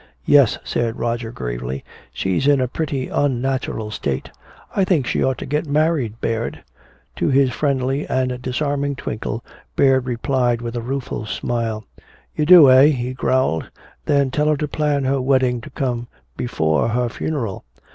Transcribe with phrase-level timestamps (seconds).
[0.25, 4.31] "Yes," said Roger gravely, "she's in a pretty unnatural state.
[4.75, 6.63] I think she ought to get married, Baird"
[7.17, 9.45] To his friendly and disarming twinkle
[9.75, 11.85] Baird replied with a rueful smile.
[12.35, 13.69] "You do, eh," he growled.
[14.07, 17.63] "Then tell her to plan her wedding to come before her funeral."